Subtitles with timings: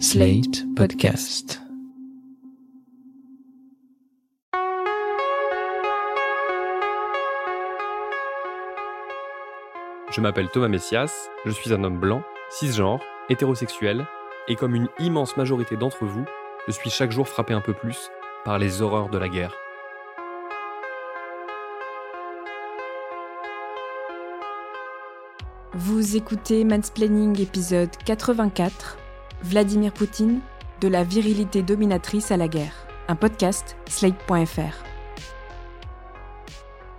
[0.00, 1.60] Slate Podcast.
[10.10, 14.06] Je m'appelle Thomas Messias, je suis un homme blanc, cisgenre, hétérosexuel,
[14.48, 16.24] et comme une immense majorité d'entre vous,
[16.66, 18.10] je suis chaque jour frappé un peu plus
[18.44, 19.54] par les horreurs de la guerre.
[25.72, 28.98] Vous écoutez Mansplaining épisode 84,
[29.44, 30.40] Vladimir Poutine,
[30.80, 34.82] de la virilité dominatrice à la guerre, un podcast slate.fr.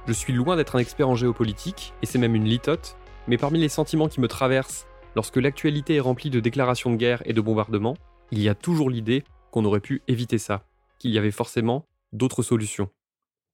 [0.05, 3.57] Je suis loin d'être un expert en géopolitique, et c'est même une litote, mais parmi
[3.57, 7.41] les sentiments qui me traversent lorsque l'actualité est remplie de déclarations de guerre et de
[7.41, 7.97] bombardements,
[8.29, 10.67] il y a toujours l'idée qu'on aurait pu éviter ça,
[10.99, 12.89] qu'il y avait forcément d'autres solutions.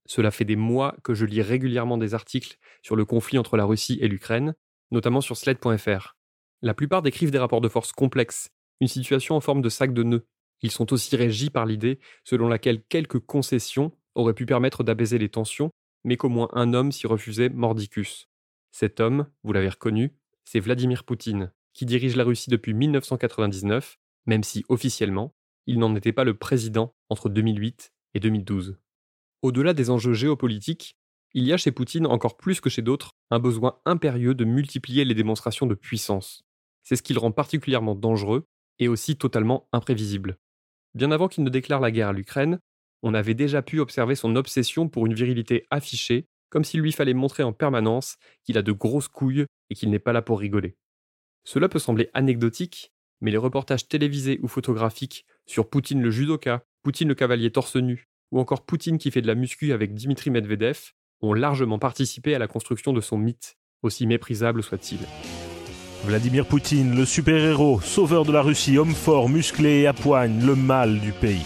[0.06, 3.64] Cela fait des mois que je lis régulièrement des articles sur le conflit entre la
[3.64, 4.54] Russie et l'Ukraine,
[4.92, 6.18] notamment sur sled.fr.
[6.62, 8.50] La plupart décrivent des rapports de force complexes,
[8.82, 10.26] une situation en forme de sac de nœuds.
[10.62, 15.30] Ils sont aussi régis par l'idée selon laquelle quelques concessions auraient pu permettre d'apaiser les
[15.30, 15.72] tensions,
[16.04, 18.28] mais qu'au moins un homme s'y refusait mordicus.
[18.72, 24.44] Cet homme, vous l'avez reconnu, c'est Vladimir Poutine, qui dirige la Russie depuis 1999, même
[24.44, 25.34] si officiellement,
[25.68, 28.78] il n'en était pas le président entre 2008 et 2012.
[29.42, 30.98] Au-delà des enjeux géopolitiques,
[31.34, 35.06] il y a chez Poutine, encore plus que chez d'autres, un besoin impérieux de multiplier
[35.06, 36.44] les démonstrations de puissance.
[36.84, 38.48] C'est ce qui le rend particulièrement dangereux
[38.82, 40.38] et aussi totalement imprévisible.
[40.94, 42.60] Bien avant qu'il ne déclare la guerre à l'Ukraine,
[43.04, 47.14] on avait déjà pu observer son obsession pour une virilité affichée, comme s'il lui fallait
[47.14, 50.76] montrer en permanence qu'il a de grosses couilles et qu'il n'est pas là pour rigoler.
[51.46, 57.08] Cela peut sembler anecdotique, mais les reportages télévisés ou photographiques sur Poutine le judoka, Poutine
[57.08, 60.92] le cavalier torse nu, ou encore Poutine qui fait de la muscu avec Dimitri Medvedev
[61.22, 65.00] ont largement participé à la construction de son mythe, aussi méprisable soit-il.
[66.04, 70.56] Vladimir Poutine, le super-héros, sauveur de la Russie, homme fort, musclé et à poigne, le
[70.56, 71.46] mal du pays.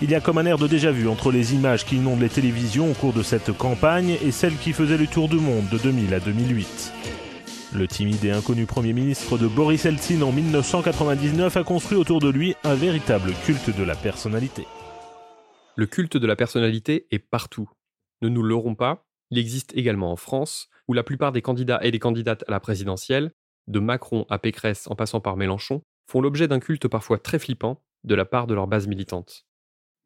[0.00, 2.90] Il y a comme un air de déjà-vu entre les images qui inondent les télévisions
[2.90, 6.14] au cours de cette campagne et celles qui faisaient le tour du monde de 2000
[6.14, 6.92] à 2008.
[7.74, 12.30] Le timide et inconnu Premier ministre de Boris Eltsine en 1999 a construit autour de
[12.30, 14.66] lui un véritable culte de la personnalité.
[15.76, 17.68] Le culte de la personnalité est partout,
[18.22, 21.90] ne nous l'aurons pas, il existe également en France, où la plupart des candidats et
[21.90, 23.32] des candidates à la présidentielle,
[23.70, 27.82] de Macron à Pécresse en passant par Mélenchon, font l'objet d'un culte parfois très flippant
[28.04, 29.46] de la part de leur base militante.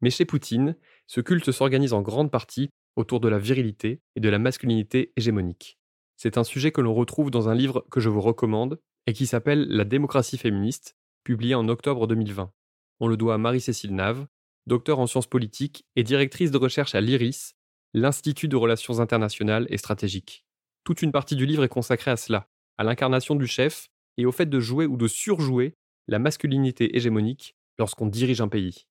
[0.01, 0.75] Mais chez Poutine,
[1.07, 5.77] ce culte s'organise en grande partie autour de la virilité et de la masculinité hégémonique.
[6.15, 9.25] C'est un sujet que l'on retrouve dans un livre que je vous recommande et qui
[9.25, 12.51] s'appelle La démocratie féministe, publié en octobre 2020.
[12.99, 14.27] On le doit à Marie-Cécile Nave,
[14.67, 17.55] docteur en sciences politiques et directrice de recherche à l'IRIS,
[17.93, 20.45] l'Institut de relations internationales et stratégiques.
[20.83, 22.47] Toute une partie du livre est consacrée à cela,
[22.77, 25.75] à l'incarnation du chef et au fait de jouer ou de surjouer
[26.07, 28.87] la masculinité hégémonique lorsqu'on dirige un pays.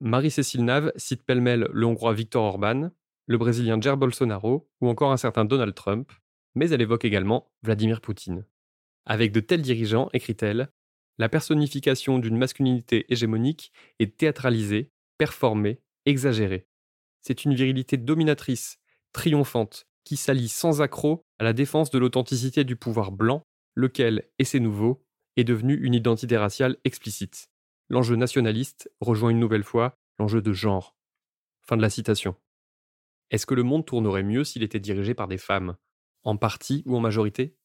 [0.00, 2.90] Marie-Cécile Nave cite pêle-mêle le Hongrois Viktor Orban,
[3.26, 6.10] le Brésilien Jair Bolsonaro ou encore un certain Donald Trump,
[6.54, 8.44] mais elle évoque également Vladimir Poutine.
[9.06, 10.70] Avec de tels dirigeants, écrit-elle,
[11.18, 16.66] la personnification d'une masculinité hégémonique est théâtralisée, performée, exagérée.
[17.20, 18.78] C'est une virilité dominatrice,
[19.12, 23.42] triomphante, qui s'allie sans accroc à la défense de l'authenticité du pouvoir blanc,
[23.74, 25.04] lequel, et c'est nouveau,
[25.36, 27.48] est devenu une identité raciale explicite.
[27.88, 30.96] L'enjeu nationaliste rejoint une nouvelle fois l'enjeu de genre.
[31.62, 32.36] Fin de la citation.
[33.30, 35.76] Est-ce que le monde tournerait mieux s'il était dirigé par des femmes?
[36.22, 37.56] En partie ou en majorité?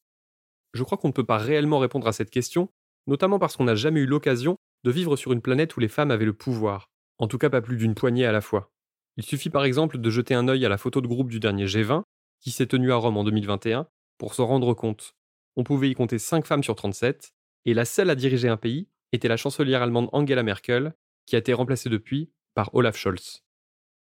[0.73, 2.69] Je crois qu'on ne peut pas réellement répondre à cette question,
[3.05, 6.11] notamment parce qu'on n'a jamais eu l'occasion de vivre sur une planète où les femmes
[6.11, 8.71] avaient le pouvoir, en tout cas pas plus d'une poignée à la fois.
[9.17, 11.65] Il suffit par exemple de jeter un œil à la photo de groupe du dernier
[11.65, 12.03] G20,
[12.39, 13.87] qui s'est tenu à Rome en 2021,
[14.17, 15.15] pour s'en rendre compte.
[15.55, 17.33] On pouvait y compter 5 femmes sur 37,
[17.65, 20.93] et la seule à diriger un pays était la chancelière allemande Angela Merkel,
[21.25, 23.43] qui a été remplacée depuis par Olaf Scholz.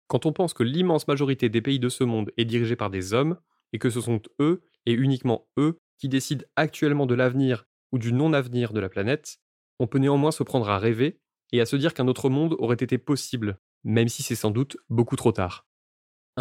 [0.08, 3.14] Quand on pense que l'immense majorité des pays de ce monde est dirigée par des
[3.14, 3.38] hommes,
[3.74, 8.12] et que ce sont eux, et uniquement eux, qui décident actuellement de l'avenir ou du
[8.12, 9.38] non-avenir de la planète,
[9.80, 11.20] on peut néanmoins se prendre à rêver
[11.52, 14.78] et à se dire qu'un autre monde aurait été possible même si c'est sans doute
[14.90, 15.66] beaucoup trop tard.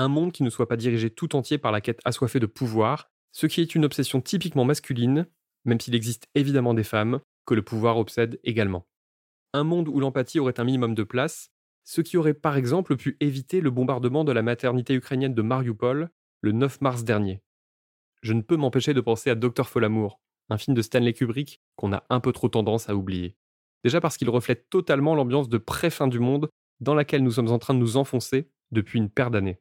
[0.00, 3.10] Un monde qui ne soit pas dirigé tout entier par la quête assoiffée de pouvoir,
[3.32, 5.26] ce qui est une obsession typiquement masculine,
[5.66, 8.86] même s'il existe évidemment des femmes que le pouvoir obsède également.
[9.52, 11.50] Un monde où l'empathie aurait un minimum de place,
[11.84, 16.08] ce qui aurait par exemple pu éviter le bombardement de la maternité ukrainienne de Mariupol
[16.40, 17.42] le 9 mars dernier.
[18.22, 20.18] Je ne peux m'empêcher de penser à Docteur Folamour,
[20.48, 23.36] un film de Stanley Kubrick qu'on a un peu trop tendance à oublier.
[23.84, 26.48] Déjà parce qu'il reflète totalement l'ambiance de pré-fin du monde
[26.80, 29.60] dans laquelle nous sommes en train de nous enfoncer depuis une paire d'années.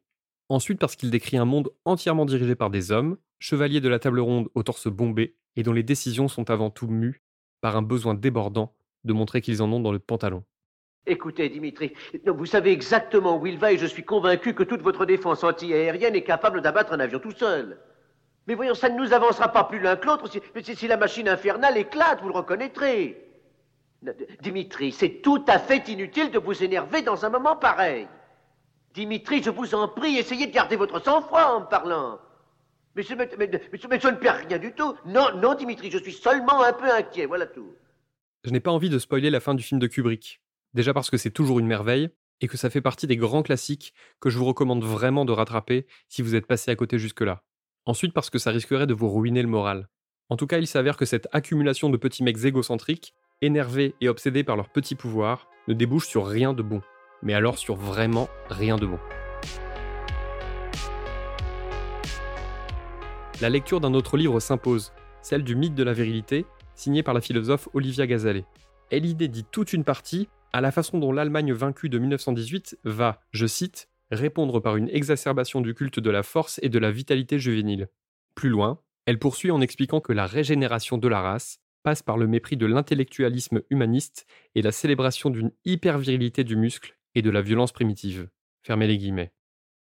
[0.49, 4.19] Ensuite parce qu'il décrit un monde entièrement dirigé par des hommes, chevaliers de la table
[4.19, 7.21] ronde au torse bombé et dont les décisions sont avant tout mues
[7.61, 8.73] par un besoin débordant
[9.03, 10.43] de montrer qu'ils en ont dans le pantalon.
[11.05, 11.93] Écoutez, Dimitri,
[12.25, 16.15] vous savez exactement où il va et je suis convaincu que toute votre défense anti-aérienne
[16.15, 17.79] est capable d'abattre un avion tout seul.
[18.47, 20.27] Mais voyons, ça ne nous avancera pas plus l'un que l'autre.
[20.29, 23.23] Si, si, la machine infernale éclate, vous le reconnaîtrez.
[24.41, 28.07] Dimitri, c'est tout à fait inutile de vous énerver dans un moment pareil.
[28.93, 32.19] Dimitri, je vous en prie, essayez de garder votre sang-froid en me parlant.
[32.95, 34.95] Mais, je ne perds rien du tout.
[35.05, 37.71] Non, non, Dimitri, je suis seulement un peu inquiet, voilà tout.
[38.43, 40.41] Je n'ai pas envie de spoiler la fin du film de Kubrick.
[40.73, 42.09] Déjà parce que c'est toujours une merveille
[42.41, 45.87] et que ça fait partie des grands classiques que je vous recommande vraiment de rattraper
[46.07, 47.43] si vous êtes passé à côté jusque-là.
[47.85, 49.89] Ensuite parce que ça risquerait de vous ruiner le moral.
[50.29, 54.43] En tout cas, il s'avère que cette accumulation de petits mecs égocentriques, énervés et obsédés
[54.43, 56.81] par leurs petits pouvoirs, ne débouche sur rien de bon.
[57.21, 58.99] Mais alors sur vraiment rien de bon.
[63.41, 66.45] La lecture d'un autre livre s'impose, celle du mythe de la virilité,
[66.75, 68.45] signé par la philosophe Olivia Gazalet.
[68.91, 73.21] Elle y dédie toute une partie à la façon dont l'Allemagne vaincue de 1918 va,
[73.31, 77.39] je cite, répondre par une exacerbation du culte de la force et de la vitalité
[77.39, 77.87] juvénile.
[78.35, 82.27] Plus loin, elle poursuit en expliquant que la régénération de la race passe par le
[82.27, 84.25] mépris de l'intellectualisme humaniste
[84.55, 88.29] et la célébration d'une hypervirilité du muscle de la violence primitive.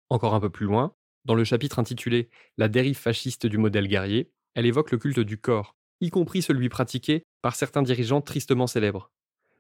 [0.10, 0.96] Encore un peu plus loin,
[1.26, 5.38] dans le chapitre intitulé La dérive fasciste du modèle guerrier, elle évoque le culte du
[5.38, 9.12] corps, y compris celui pratiqué par certains dirigeants tristement célèbres.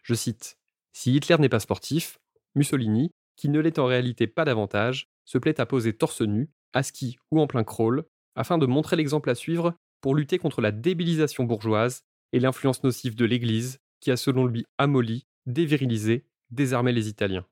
[0.03, 0.57] Je cite
[0.93, 2.19] Si Hitler n'est pas sportif,
[2.53, 6.83] Mussolini, qui ne l'est en réalité pas davantage, se plaît à poser torse nu, à
[6.83, 8.05] ski ou en plein crawl,
[8.35, 13.15] afin de montrer l'exemple à suivre pour lutter contre la débilisation bourgeoise et l'influence nocive
[13.15, 17.45] de l'Église, qui a selon lui amolli, dévirilisé, désarmé les Italiens.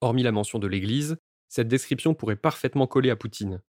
[0.00, 1.16] Hormis la mention de l'Église,
[1.48, 3.62] cette description pourrait parfaitement coller à Poutine.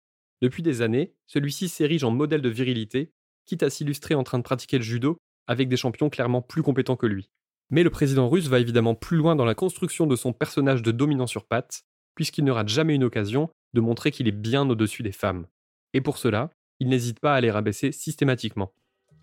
[0.43, 3.13] Depuis des années, celui-ci s'érige en modèle de virilité,
[3.47, 6.97] quitte à s'illustrer en train de pratiquer le judo avec des champions clairement plus compétents
[6.97, 7.31] que lui.
[7.71, 10.93] Mais le président russe va évidemment plus loin dans la construction de son personnage de
[10.93, 11.83] dominant sur pattes,
[12.15, 15.47] puisqu'il ne rate jamais une occasion de montrer qu'il est bien au-dessus des femmes.
[15.93, 16.51] Et pour cela,
[16.81, 18.73] il n'hésite pas à les rabaisser systématiquement.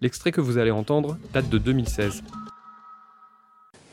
[0.02, 2.24] L'extrait que vous allez entendre date de 2016.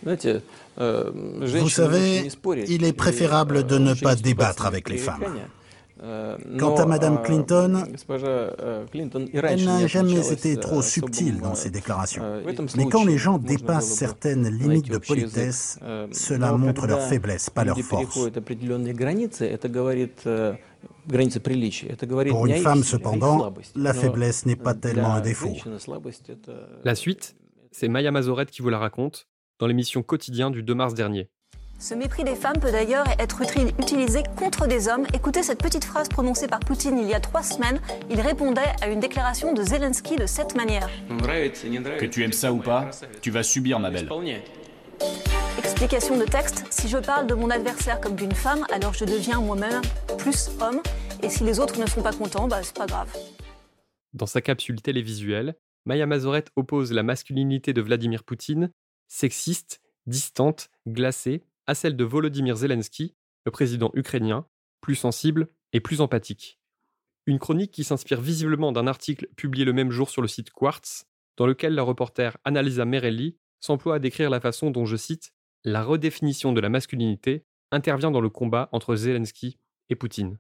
[0.04, 2.28] Vous savez,
[2.68, 5.24] il est préférable de ne pas débattre avec les femmes.
[6.02, 7.84] Euh, Quant à Madame euh, Clinton,
[9.34, 12.22] elle n'a jamais été trop subtile dans ses déclarations.
[12.76, 15.78] Mais quand les gens dépassent certaines limites de politesse,
[16.12, 18.18] cela montre leur faiblesse, pas leur force.
[22.28, 25.52] Pour une femme, cependant, la faiblesse n'est pas tellement un défaut.
[26.84, 27.36] La suite,
[27.72, 29.28] c'est Maya Mazoret qui vous la raconte
[29.60, 31.28] dans l'émission Quotidien du 2 mars dernier.
[31.78, 33.40] Ce mépris des femmes peut d'ailleurs être
[33.78, 35.06] utilisé contre des hommes.
[35.14, 37.80] Écoutez cette petite phrase prononcée par Poutine il y a trois semaines.
[38.10, 40.90] Il répondait à une déclaration de Zelensky de cette manière.
[41.08, 42.90] Que tu aimes ça ou pas,
[43.22, 44.08] tu vas subir, ma belle.
[45.58, 46.66] Explication de texte.
[46.70, 49.80] Si je parle de mon adversaire comme d'une femme, alors je deviens moi-même
[50.18, 50.82] plus homme.
[51.22, 53.08] Et si les autres ne sont pas contents, bah, c'est pas grave.
[54.12, 55.54] Dans sa capsule télévisuelle,
[55.86, 58.70] Maya Mazoret oppose la masculinité de Vladimir Poutine
[59.10, 63.14] sexiste, distante, glacée, à celle de Volodymyr Zelensky,
[63.44, 64.46] le président ukrainien,
[64.80, 66.58] plus sensible et plus empathique.
[67.26, 71.06] Une chronique qui s'inspire visiblement d'un article publié le même jour sur le site Quartz,
[71.36, 75.32] dans lequel la reporter Annalisa Merelli s'emploie à décrire la façon dont, je cite,
[75.64, 79.58] la redéfinition de la masculinité intervient dans le combat entre Zelensky
[79.90, 80.38] et Poutine.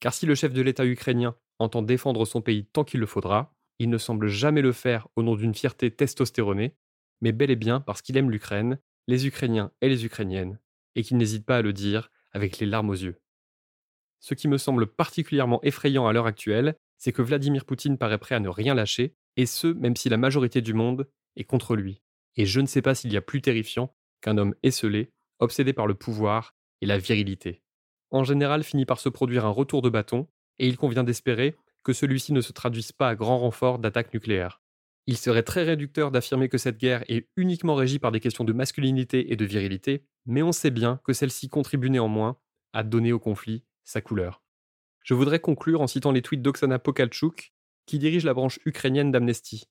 [0.00, 3.52] Car si le chef de l'État ukrainien entend défendre son pays tant qu'il le faudra,
[3.78, 6.76] il ne semble jamais le faire au nom d'une fierté testostéronée,
[7.24, 10.60] mais bel et bien parce qu'il aime l'Ukraine, les Ukrainiens et les Ukrainiennes,
[10.94, 13.18] et qu'il n'hésite pas à le dire avec les larmes aux yeux.
[14.20, 18.34] Ce qui me semble particulièrement effrayant à l'heure actuelle, c'est que Vladimir Poutine paraît prêt
[18.34, 22.02] à ne rien lâcher, et ce, même si la majorité du monde est contre lui.
[22.36, 25.86] Et je ne sais pas s'il y a plus terrifiant qu'un homme esselé, obsédé par
[25.86, 27.62] le pouvoir et la virilité.
[28.10, 30.28] En général, finit par se produire un retour de bâton,
[30.58, 34.60] et il convient d'espérer que celui-ci ne se traduise pas à grand renfort d'attaques nucléaires.
[35.06, 38.52] Il serait très réducteur d'affirmer que cette guerre est uniquement régie par des questions de
[38.54, 42.38] masculinité et de virilité, mais on sait bien que celle-ci contribue néanmoins
[42.72, 44.42] à donner au conflit sa couleur.
[45.02, 47.52] Je voudrais conclure en citant les tweets d'Oksana Pokalchuk,
[47.84, 49.64] qui dirige la branche ukrainienne d'Amnesty.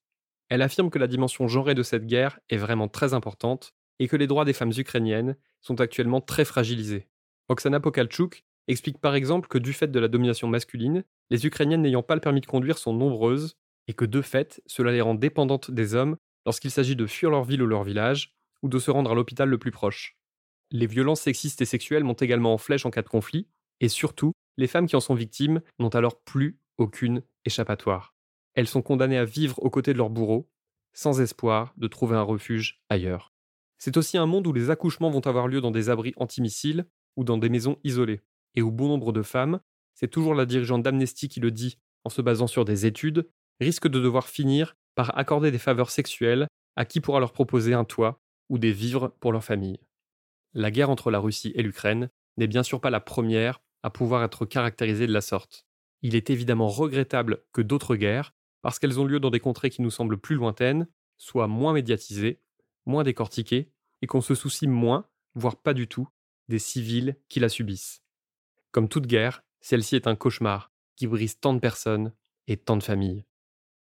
[0.49, 4.15] Elle affirme que la dimension genrée de cette guerre est vraiment très importante et que
[4.15, 7.07] les droits des femmes ukrainiennes sont actuellement très fragilisés.
[7.49, 12.03] Oksana Pokalchuk explique par exemple que du fait de la domination masculine, les Ukrainiennes n'ayant
[12.03, 15.71] pas le permis de conduire sont nombreuses et que de fait, cela les rend dépendantes
[15.71, 19.11] des hommes lorsqu'il s'agit de fuir leur ville ou leur village, ou de se rendre
[19.11, 20.17] à l'hôpital le plus proche.
[20.71, 23.47] Les violences sexistes et sexuelles montent également en flèche en cas de conflit,
[23.79, 28.15] et surtout, les femmes qui en sont victimes n'ont alors plus aucune échappatoire.
[28.55, 30.49] Elles sont condamnées à vivre aux côtés de leurs bourreaux,
[30.93, 33.33] sans espoir de trouver un refuge ailleurs.
[33.77, 36.85] C'est aussi un monde où les accouchements vont avoir lieu dans des abris antimissiles
[37.17, 38.21] ou dans des maisons isolées,
[38.55, 39.59] et où bon nombre de femmes,
[39.93, 43.27] c'est toujours la dirigeante d'Amnesty qui le dit en se basant sur des études,
[43.59, 47.85] risquent de devoir finir par accorder des faveurs sexuelles à qui pourra leur proposer un
[47.85, 48.19] toit
[48.49, 49.79] ou des vivres pour leur famille.
[50.53, 54.23] La guerre entre la Russie et l'Ukraine n'est bien sûr pas la première à pouvoir
[54.23, 55.65] être caractérisée de la sorte.
[56.01, 59.81] Il est évidemment regrettable que d'autres guerres, parce qu'elles ont lieu dans des contrées qui
[59.81, 62.41] nous semblent plus lointaines, soient moins médiatisées,
[62.85, 66.07] moins décortiquées, et qu'on se soucie moins, voire pas du tout,
[66.49, 68.03] des civils qui la subissent.
[68.71, 72.13] Comme toute guerre, celle-ci est un cauchemar qui brise tant de personnes
[72.47, 73.25] et tant de familles.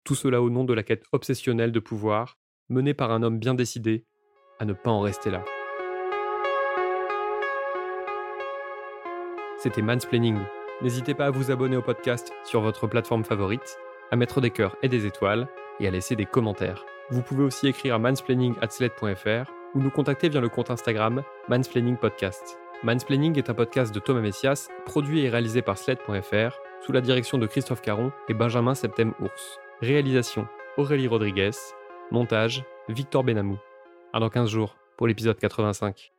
[0.05, 2.39] Tout cela au nom de la quête obsessionnelle de pouvoir,
[2.69, 4.07] menée par un homme bien décidé
[4.59, 5.45] à ne pas en rester là.
[9.59, 10.39] C'était Mansplaining.
[10.81, 13.79] N'hésitez pas à vous abonner au podcast sur votre plateforme favorite,
[14.11, 15.49] à mettre des cœurs et des étoiles,
[15.81, 16.85] et à laisser des commentaires.
[17.11, 22.59] Vous pouvez aussi écrire à mansplaining.sled.fr ou nous contacter via le compte Instagram Mansplaining Podcast.
[22.83, 27.37] Mansplaining est un podcast de Thomas Messias, produit et réalisé par Sled.fr, sous la direction
[27.37, 29.61] de Christophe Caron et Benjamin Septem-Ours.
[29.83, 30.47] Réalisation
[30.77, 31.53] Aurélie Rodriguez.
[32.11, 33.59] Montage Victor Benamou.
[34.13, 36.13] À dans 15 jours pour l'épisode 85.